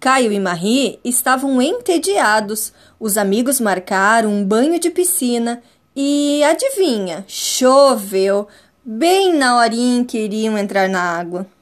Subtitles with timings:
[0.00, 2.72] Caio e Marie estavam entediados.
[2.98, 5.62] Os amigos marcaram um banho de piscina
[5.94, 8.48] e adivinha, choveu
[8.82, 11.46] bem na horinha em que iriam entrar na água.